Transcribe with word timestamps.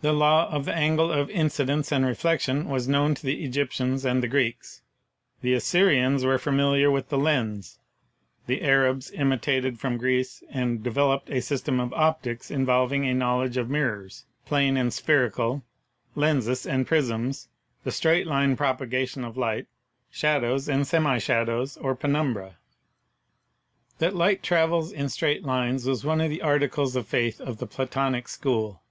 The 0.00 0.12
law 0.12 0.50
of 0.50 0.64
the 0.64 0.74
angle 0.74 1.12
of 1.12 1.30
incidence 1.30 1.92
and 1.92 2.04
reflection 2.04 2.68
was* 2.68 2.88
known 2.88 3.14
to 3.14 3.22
the 3.22 3.44
Egyptians 3.44 4.04
and 4.04 4.20
the 4.20 4.26
Greeks; 4.26 4.82
the 5.42 5.52
Assyrians 5.52 6.24
were 6.24 6.40
familiar 6.40 6.90
with 6.90 7.08
the 7.08 7.18
lens; 7.18 7.78
the 8.48 8.62
Arabs 8.62 9.12
imitated 9.12 9.78
from 9.78 9.96
Greece 9.96 10.42
and 10.50 10.82
developed 10.82 11.30
a 11.30 11.40
system 11.40 11.78
of 11.78 11.92
optics 11.92 12.50
involving 12.50 13.06
a 13.06 13.14
knowledge 13.14 13.56
of 13.56 13.70
mirrors, 13.70 14.24
plane 14.44 14.76
and 14.76 14.92
spherical, 14.92 15.62
lenses 16.16 16.66
and 16.66 16.84
prisms, 16.84 17.46
the 17.84 17.92
straight 17.92 18.26
line 18.26 18.56
propa 18.56 18.90
gation 18.90 19.24
of 19.24 19.36
light, 19.36 19.68
shadows 20.10 20.68
and 20.68 20.82
semishadows, 20.82 21.78
or 21.80 21.94
penumbrae. 21.94 22.54
That 24.00 24.16
light 24.16 24.42
travels 24.42 24.90
in 24.90 25.08
straight 25.08 25.44
lines 25.44 25.86
was 25.86 26.04
one 26.04 26.20
of 26.20 26.28
the 26.30 26.42
arti 26.42 26.66
cles 26.66 26.96
of 26.96 27.06
faith 27.06 27.40
of 27.40 27.58
the 27.58 27.68
Platonic 27.68 28.26
school. 28.26 28.82